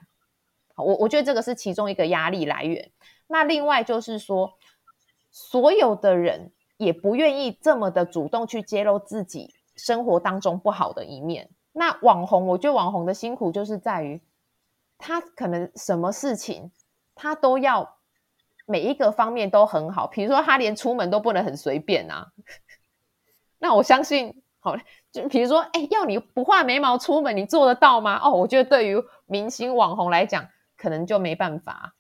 [0.77, 2.91] 我我觉得这个是其中一个压力来源。
[3.29, 4.55] 那另外就是说，
[5.31, 11.49] 所有的人也不愿意这么的主动去揭露自己生活当中不好的一面。
[11.73, 14.21] 那网红，我觉得网红的辛苦就是在于，
[14.99, 16.73] 他可能什么事情
[17.15, 17.99] 他都要
[18.67, 22.33] 每一个方面都很好，比如说他连出门都不能很随便啊。
[23.59, 24.75] 那我相信，好，
[25.13, 28.19] 就比如说，哎，要你不画眉毛出门，你做得到吗？
[28.19, 28.97] 哦，我觉得对于
[29.27, 30.49] 明星网红来讲，
[30.79, 31.95] 可能就没办法。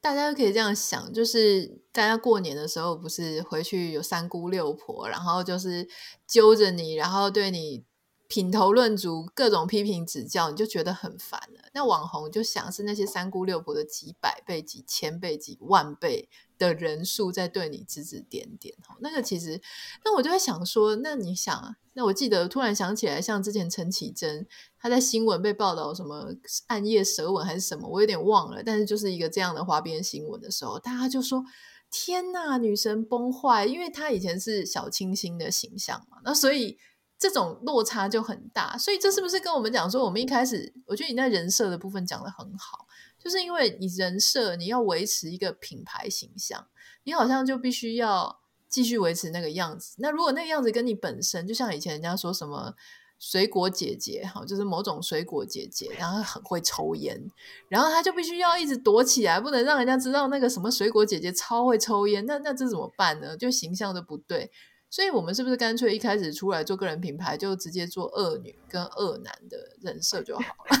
[0.00, 5.88] 大家都可以这样想，就是大家过年的时候，不是回去有三姑六婆，然后就是
[6.26, 7.84] 揪着你，然后对你
[8.32, 11.68] 品头论足，各种批评指教，你就觉得很烦了。
[11.74, 16.30] 那网红就想是那些三姑六婆的几百倍、几千倍、几万倍。
[16.58, 19.60] 的人数在对你指指点点，那个其实，
[20.04, 24.46] 那我就在想说，那你想，那我记得突然想起来，像之前陈绮贞，
[24.78, 26.32] 她在新闻被报道什么
[26.68, 31.44] 暗夜舌吻还是什么，我有点忘了，但是就是一个这样的花边新闻的时候，大家就说
[31.90, 36.78] 天呐，女神崩坏，因为她以前是小清新的形象嘛，那所以
[37.22, 42.88] 这种落差就很大，所以这是不是跟我们讲说，我们一开始，我觉得你在人设的部分讲得很好。
[43.16, 46.66] 就是因为你人设，你要维持一个品牌形象，
[47.04, 49.94] 你好像就必须要继续维持那个样子。
[49.98, 52.74] 那如果那个样子跟你本身，就像以前人家说什么
[53.20, 57.30] 水果姐姐，哈，就是某种水果姐姐，然后很会抽烟，
[57.68, 62.26] 然后他就必须要一直躲起来，不能让人家知道那个什么水果姐姐超会抽烟。
[62.26, 63.36] 那那这怎么办呢？
[63.36, 64.50] 就形象都不对。
[64.92, 70.76] 所以我们是不是干脆一开始出来做个人品牌，就直接做恶女跟恶男的人设就好了？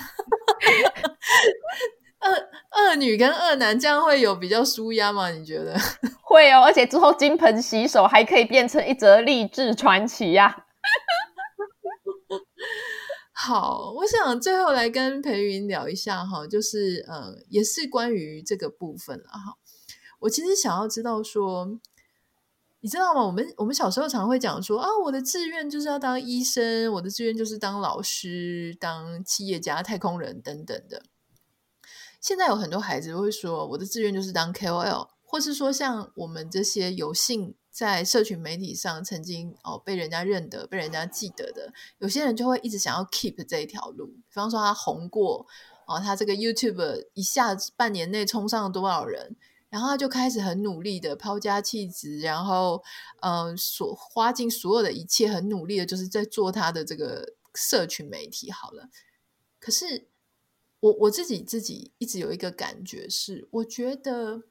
[2.20, 2.30] 恶
[2.78, 5.30] 恶女跟恶男这样会有比较舒压吗？
[5.30, 5.74] 你觉得
[6.22, 10.66] 会哦，而且之后金盆洗手还可以变成一则励志传奇呀、啊。
[13.32, 19.56] 好，我想最后来跟裴云聊一下哈，就是呃，也是关于这个部分了哈。
[20.20, 21.80] 我其实想要知道说，
[22.84, 23.24] 你知道吗？
[23.24, 31.04] 我们我们小时候常会讲说啊，我的志愿就是要当医生，我的志愿就是当老师、当企业家、太空人等等的。
[32.20, 44.06] 现在有很多孩子会说，我的志愿就是当 KOL，或是说像我们这些有幸在社群媒体上曾经哦被人家认得、被人家记得的，有些人就会一直想要 keep 这一条路。
[44.06, 45.46] 比方说他红过
[45.86, 49.36] 哦，他这个 YouTube 一下子半年内冲上了多少人，
[49.72, 52.84] 然后他就开始很努力的抛家弃子，然后
[53.22, 58.52] 嗯、呃，所花尽所有的一切，很努力的就是在做他的这个社群媒体。
[58.52, 58.90] 好了，
[59.58, 60.06] 可是。
[60.82, 64.42] 我我自己自己一直有一个感觉是，我觉得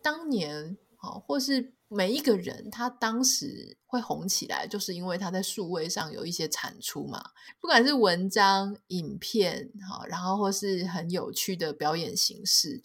[0.00, 12.80] 当年啊，或是每一个人，他当时会红起来，就是因为他在数位上有一些产出嘛，不管是文章、影片，哈，然后或是很有趣的表演形式，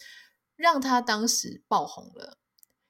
[0.59, 2.37] 让他当时爆红了。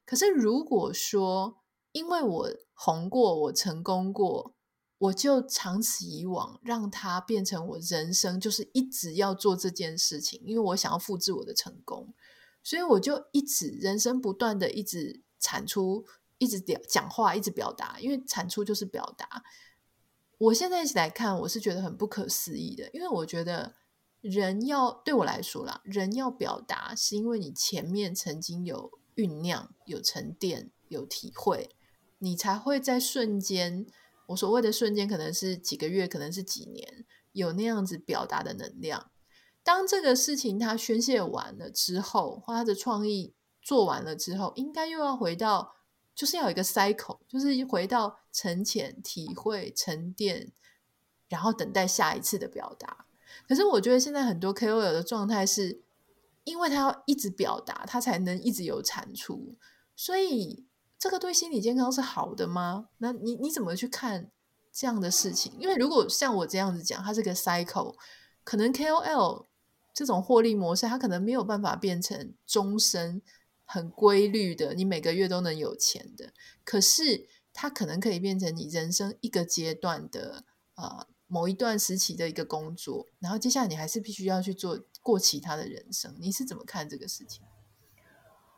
[0.04, 1.60] 可是如果说
[1.92, 4.56] 因为我红过，我成功过，
[4.98, 12.12] 我就长此以往，让他变成我人生就是一直要做这件事情，因为我想要复制我的成功，
[12.64, 16.06] 所以我就一直人生不断的一直产出，
[16.40, 19.44] 一直讲讲话，一直表达，因为产出就是表达。
[20.40, 23.76] 我现在一起来看，我是觉得很不可思议的，因为我觉得
[24.22, 31.76] 人要对我来说啦，人要表达，是因为你前面曾经有酝酿、有沉淀、有体会，
[32.20, 33.86] 你才会在瞬间。
[34.28, 39.12] 我所谓的瞬间，可能是几个月，可能是几年，有那样子表达的能量。
[39.64, 45.76] 当这个事情他宣泄完了之后，或他的创意做完了之后，应该又要回到。
[46.16, 50.52] 就是要有一个 cycle，就是回到沉潜、体会、沉淀，
[51.30, 53.06] 然后等待下一次的表达。
[53.50, 55.82] 可是我觉得现在很多 KOL 的状态是，
[56.46, 59.58] 因为他要一直表达，他才能一直有产出。
[59.96, 60.66] 所以
[60.98, 62.90] 这个对心理健康是好的吗？
[63.00, 64.32] 那你你怎么去看
[64.72, 65.52] 这样的事情？
[65.60, 67.96] 因为如果像我这样子讲，它是个 cycle，
[68.44, 69.48] 可能 KOL
[69.94, 73.22] 这种获利模式，它可能没有办法变成终身。
[73.72, 76.34] 很规律的，你每个月都能有钱的。
[76.64, 86.14] 可是它可能可以变成你人生一个阶段的呃某一段时期的一个工作，然后接下来你还是必须要去做过其他的人生。
[86.20, 87.44] 你是怎么看这个事情？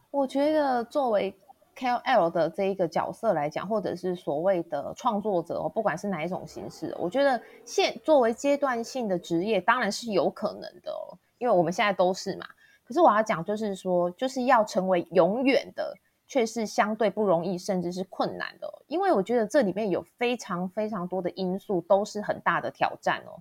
[0.09, 1.37] 我觉得作为
[1.77, 12.47] KOL 的这一个角色来讲，或者是所谓的创作者，不管是哪一种形式，我觉得现作为阶段性的职业，当然是有可能的哦，因为我们现在都是嘛。
[12.83, 15.95] 可是我要讲，就是说，就是要成为永远的，
[16.31, 18.65] 却是相对不容易，甚至是困难的。
[18.87, 23.35] 因为我觉得这里面有非常非常多的因素，都是很大的挑战哦。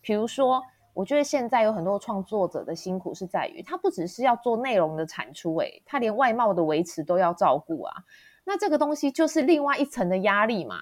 [0.00, 0.62] 比如说，
[0.94, 7.94] 我觉得现在有很多创作者的辛苦是在于，他不只是要做内容的产出，诶，他连外貌的维持都要照顾啊。
[8.42, 10.78] 那这个东西就是另外一层的压力嘛。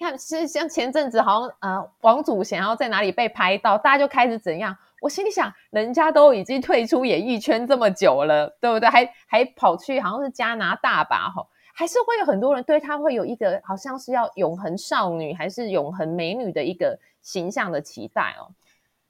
[0.00, 4.74] 你看，是像前阵子好像呃，王祖贤要在哪里被拍到，大家就开始怎样？
[5.02, 8.88] 我心里想，人家都已经退出演艺圈这么久了，对不对？
[8.88, 18.48] 还还跑去好像是加拿大吧，吼，还是会有很多人对他会有一个好像是要永恒少女还是永恒美女的一个形象的期待哦。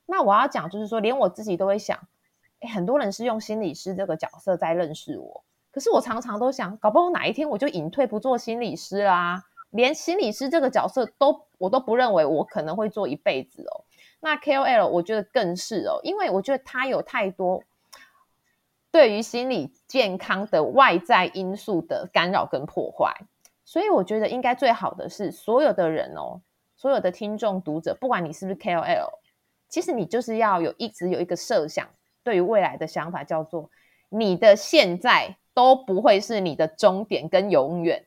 [0.07, 1.97] 那我要讲就是说，连我自己都会想，
[2.75, 13.85] 很多人是用心理师这个角色在认识我，可是我常常都想，搞不好哪一天我就隐退不做心理师啦，连心理师这个角色都我都不认为我可能会做一辈子哦。
[14.21, 17.63] 那 KOL 我觉得更是哦，因为我觉得他有太多
[18.91, 23.15] 对于心理健康的外在因素的干扰跟破坏，
[23.65, 26.43] 所以我觉得应该最好的是所有的人哦，
[26.77, 29.11] 所有的听众读者，不管你是不是 KOL，
[29.69, 31.89] 其实你就是要有一直有一个设想，
[32.25, 33.71] 对于未来的想法叫做
[34.09, 38.05] 你的现在都不会是你的终点跟永远。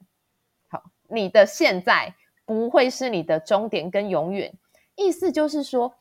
[1.13, 4.51] 你的现在不会是你的终点跟永远，
[4.95, 5.93] 意思就是说。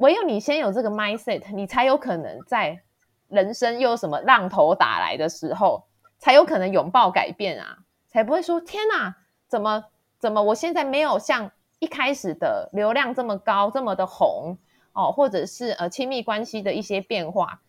[0.00, 2.80] 唯有你先有这个 mindset，你才有可能在
[3.28, 5.84] 人生又有什么浪头打来的时候，
[6.18, 7.76] 才有可能拥抱改变啊，
[8.08, 9.14] 才不会说天哪，
[9.46, 9.84] 怎么
[10.18, 14.56] 怎么我现在没有像一开始的流量这么高，这么的红
[14.94, 17.60] 哦，或者是呃亲密关系的一些变化。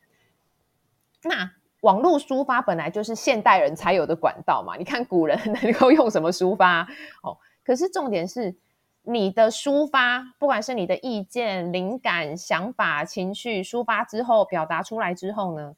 [1.24, 6.88] 那网络抒发本来就是现代人才有的管道嘛，你看古人能够用什么抒发
[7.22, 7.38] 哦？
[7.64, 8.56] 可是重点是。
[9.04, 15.74] 你的抒发，不管是你的意见、灵感、想法、情绪抒发之后，表达出来之后呢，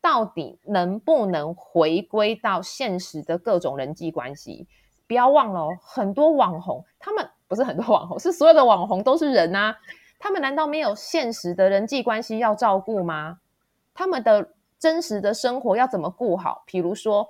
[0.00, 4.68] 到底能不能回归到现实的各种人际关系？
[5.08, 9.76] 不要忘了，很多网红，他们不是很多网红，是所有的网红都是人啊。
[10.20, 13.38] 他们难道没有现实的人际关系要照顾吗？
[13.92, 16.64] 他们的真实的生活要怎么顾好？
[16.66, 17.28] 比如说，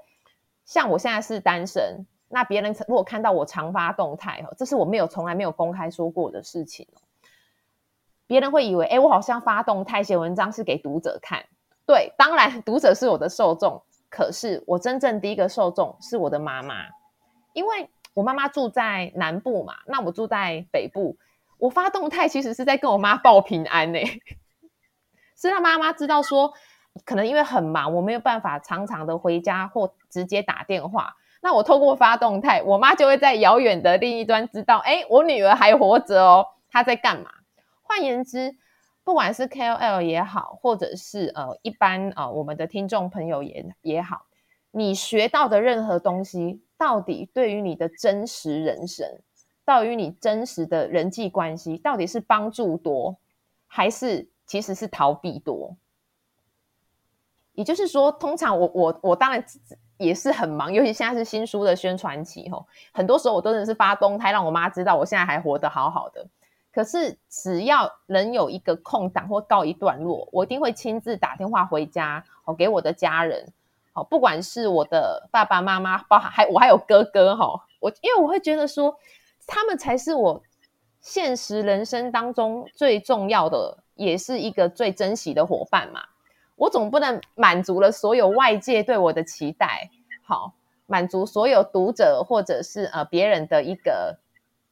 [0.65, 2.07] 像我现在是单身。
[2.33, 6.87] 那别人如果看到我常发动态，这是我没有从来没有公开说过的事情。
[8.29, 11.45] 别人会以为，哎，我好像发动态写文章是给读者看。
[11.85, 16.85] 对，当然 读者是我的受众，可是我真正第一个受众是我的妈妈，
[17.53, 21.17] 因为我妈妈住在南部嘛，那我住在北部，
[21.59, 23.99] 我发动态其实是在跟我妈报平安呢。
[25.37, 26.53] 是让妈妈知道说，
[27.05, 31.15] 可能因为很忙，我没有办法常常的回家或直接打电话。
[31.43, 37.31] 那我透过发动态，我妈就会在遥远的另一端知道，哎，我女儿还活着哦，她在干嘛？
[37.83, 38.55] 换言之，
[39.03, 44.27] 不管是 KOL 也好，或者是呃一般呃我们的听众朋友也也好，
[44.71, 49.07] 你学到的任何东西，到底对于你的真实人生，
[49.65, 53.17] 到于你真实的人际关系，到底是帮助多，
[53.67, 55.75] 还是其实是逃避多？
[57.61, 59.45] 也就是说，通常我我我当然。
[60.01, 66.27] 也是很忙，尤其现在是新书的宣传期吼，很多时候我都是发动态让我妈知道我现在还活得好好的。
[66.73, 73.47] 可是只要能有一个空档或告一段落，我一定会亲自打电话回家，哦，给我的家人，
[73.93, 78.97] 好，不管是我的爸爸妈妈，包含还我还有哥哥哈，我因为我会觉得说，
[79.47, 80.43] 他们才是我
[81.03, 86.01] 现实人生当中最重要的，也是一个最珍惜的伙伴嘛。
[86.61, 89.89] 我总不能满足了所有外界对我的期待，
[90.23, 90.53] 好，
[90.85, 94.19] 满足所有读者或者是呃别人的一个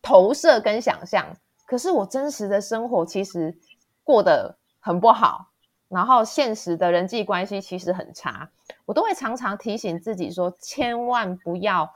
[0.02, 1.34] 投射跟想象。
[1.64, 3.56] 可是我真实的生活其实
[4.04, 5.48] 过得很不好，
[5.88, 8.50] 然后现实的人际关系其实很差，
[8.84, 11.90] 我都会常常提醒自己说，千万不要，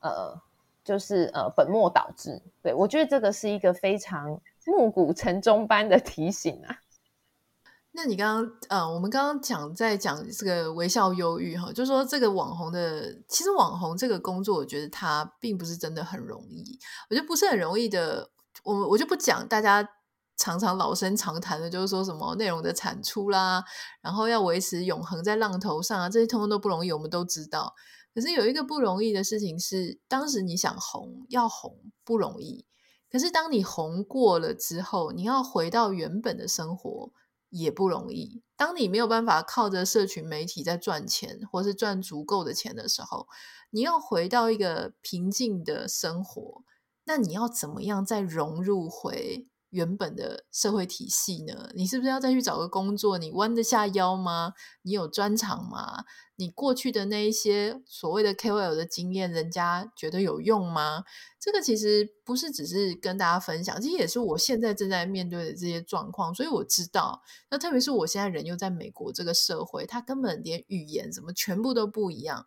[0.00, 0.38] 呃，
[0.84, 2.42] 就是呃本末倒置。
[2.62, 6.81] 对，我觉得这个是一个非常暮鼓晨钟般的提醒啊。
[7.94, 16.78] 那你刚刚呃，我们刚刚讲在讲这个微笑忧郁哈，就是说这个网红的，其实网红这个工作，我觉得它并不是真的很容易，
[17.10, 18.30] 我觉得不是很容易的。
[18.64, 19.86] 我我就不讲，大家
[20.36, 23.62] 常常老生常谈的，就是说什么内容的产出啦，
[24.00, 27.74] 然后要维持永恒在浪头上啊，这些通通都不容易，我们都知道。
[28.14, 32.64] 可是有一个不容易的事情是，当时你想红，要红不容易。
[33.10, 37.10] 可是当你红过了之后，你要回到原本的生活
[37.52, 38.42] 也不容易。
[38.56, 43.28] 当你没有办法靠着社群媒体在赚钱，或是赚足够的钱的时候，
[43.70, 46.64] 你要回到一个平静的生活。
[47.04, 51.70] 那你要怎么样再融入回原本的社会体系呢？
[51.74, 53.18] 你是不是要再去找个工作？
[53.18, 54.54] 你弯得下腰吗？
[54.82, 56.04] 你有专长吗？
[56.36, 61.04] 你过去的那一些所谓的 KOL 的经验，人家觉得有用吗？
[61.38, 66.34] 这个其实不是只是跟大家分享，其实也是我现在正在面对的这些状况。
[66.34, 72.46] 所以我知道，那特别是我现在人又在美国这个社会，它根本连语言什么全部都不一样。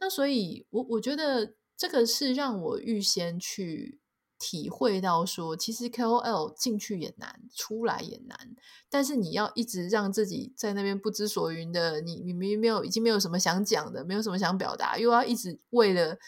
[0.00, 1.54] 那所以我我觉得。
[1.74, 3.98] 这个是让我预先去
[4.42, 8.56] 体会到说，其实 KOL 进去也难，出来也难。
[8.90, 16.18] 但是你要一直让自己在那边不知所云的，你你明明没有，已经没有什么想讲的，没有什么想表达，又要一直为了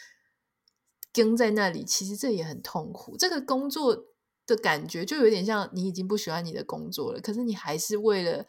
[1.11, 3.17] 跟在那里，其实这也很痛苦。
[3.17, 4.05] 这个工作
[4.47, 8.45] 的感觉就有点像你已经不喜欢你的工作了，可是你还是为了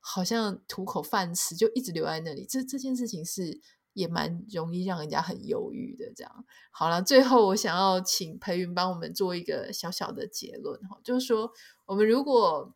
[0.00, 2.44] 好像图口饭吃，就一直留在那里。
[2.44, 3.62] 这这件事情是。
[3.98, 6.44] 也蛮容易让人家很忧郁的，这样。
[6.70, 11.50] 好了，最后我想要请培云帮我们做一个小小的结论哈，就是说，
[11.86, 12.74] 我们如果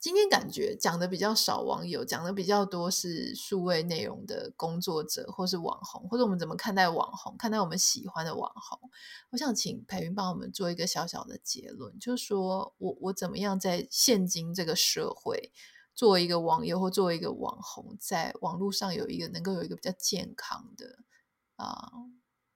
[0.00, 8.90] 今天感觉讲的比较少，网友讲的比较多是数位内容的工作者，或是网红，或者我们怎么看待网红，看待我们喜欢的网红，
[9.30, 15.52] 我想请培云帮我们做一个小小的结论，就是说我我怎么样在现今这个社会。
[15.94, 20.98] 作为一个网友或作为一个网红，在网络上有一个能够有一个比较健康的
[21.56, 21.92] 啊、呃、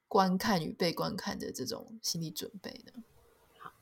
[0.08, 3.02] 观看与被观看的这种心理准备呢？
[3.58, 3.72] 好，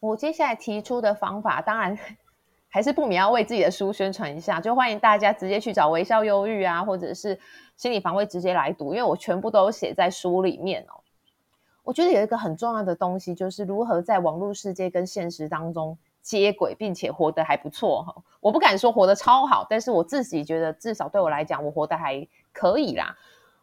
[0.00, 1.98] 我接下来提出的方法，当然
[2.68, 7.40] 还是不免要为自己的书宣传一下，就欢迎大家直接去找《微笑忧郁》啊，或者是
[7.76, 11.00] 心理防卫直接来读，因为我全部都写在书里面哦。
[11.82, 15.98] 我觉得有一个很重要的东西，就是如何在网络世界跟现实当中。
[16.30, 23.16] 接轨，并且活得还不错哈，我不敢说活得超好，但是我自己觉得至少对我来讲，我活得还可以啦。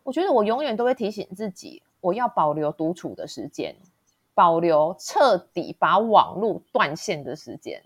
[0.03, 3.73] 我觉得我永远都会提醒自己，我要保留独处的时间，
[4.33, 7.81] 保留彻底把网络断线的时间。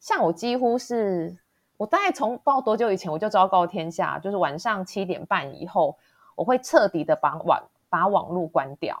[0.00, 1.38] 像我几乎是，
[1.76, 5.96] 我大概从不知道多久以前我就昭告天下，就是晚上七点半以后，
[6.34, 9.00] 我会彻底的把网把网络关掉，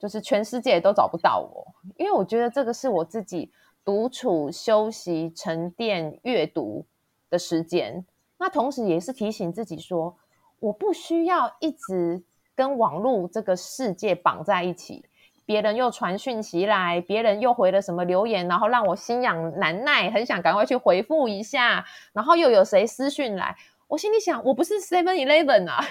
[0.00, 1.64] 就是全世界都找不到我，
[1.96, 3.52] 因为我觉得这个是我自己。
[3.84, 6.86] 独处、休息、沉淀、阅读
[7.28, 8.04] 的时间，
[8.38, 10.16] 那同时也是提醒自己说，
[10.60, 12.22] 我不需要一直
[12.54, 15.04] 跟网络这个世界绑在一起。
[15.44, 21.84] 别人又传讯息来，别人又回了什么留言，然后让我心痒难耐，很想赶快去回复一下。
[22.12, 23.56] 然后又有谁私讯来，
[23.88, 25.84] 我心里想，我不是 Seven Eleven 啊，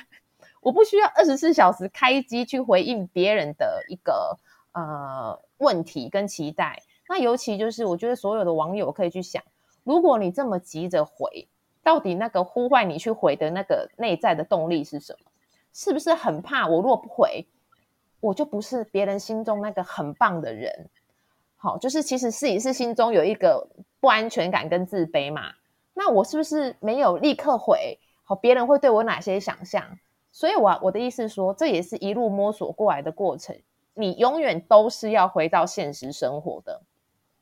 [0.61, 4.37] 我不需要二十四小时开机去回应别人的一个
[4.71, 6.81] 呃问题跟期待。
[7.11, 9.43] 那尤其就是，我觉得所有的网友可以去想，
[9.83, 11.45] 如果你这么急着回，
[11.83, 15.29] 到底那个呼唤你去回的那个内在的动力是什么？
[15.73, 17.45] 是不是很怕我若不回，
[18.21, 20.89] 我就不是别人心中那个很棒的人？
[21.57, 23.67] 好，就是其实自己是心中有一个
[23.99, 25.51] 不安全感跟自卑嘛。
[25.93, 27.99] 那我是不是没有立刻回？
[28.23, 29.99] 好，别人会对我哪些想象？
[30.31, 33.53] 所以我，我我的意思是说，这也是一路摸索过来的过程。
[33.95, 36.81] 你永远都是要回到现实生活的。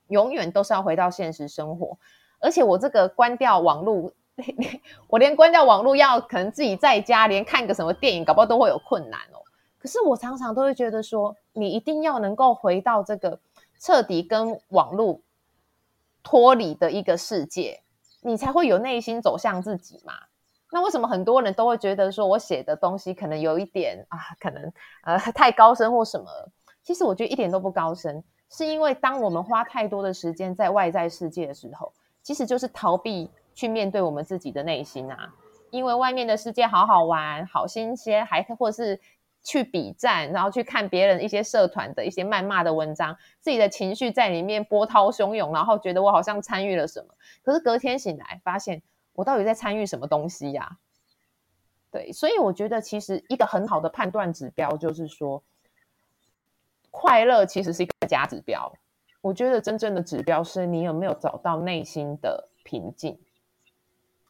[0.09, 1.97] 永远都是要回到现实生活，
[2.39, 4.11] 而且我这个关掉网络
[5.07, 9.39] 我连关掉网络，要可能自己在家，连看个什么电影，搞不好都会有困难哦。
[9.77, 13.39] 可是我常常都会觉得说，你一定要能够回到这个
[13.79, 15.21] 彻底跟网络
[16.21, 17.81] 脱离的一个世界，
[18.21, 20.13] 你才会有内心走向自己嘛。
[20.71, 24.71] 那为什么很多人都会觉得说我写的东西可能有一点啊，可能
[25.03, 26.27] 呃太高深或什么？
[26.83, 35.33] 其实我觉得一点都不高深，是因为当我们花太多的时间在外在世界的时候，其实就是逃避去面对我们自己的内心啊。
[35.69, 38.99] 因为外面的世界好好玩、好新鲜，还或是。
[39.41, 48.81] 去比战，然后去看别人一些社团的一些谩骂的文章，自己的情绪在里面波涛汹涌，然后觉得我好像参与了什么，可是隔天醒来发现
[49.13, 50.77] 我到底在参与什么东西呀？
[51.89, 55.41] 对，所以我觉得其实一个很好的判断指标就是说，
[56.91, 58.71] 快乐其实是一个假指标。
[59.21, 63.19] 我觉得真正的指标是你有没有找到内心的平静。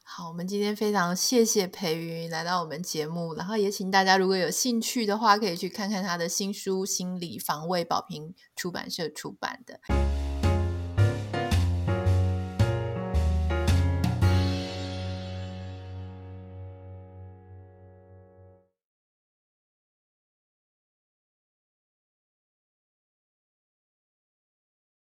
[0.03, 9.80] 好，我们今天非常谢谢培云来到我们节目，然后也请大家如果有兴趣的话，可以去看看他的新书《心理防卫》，宝瓶出版社出版的。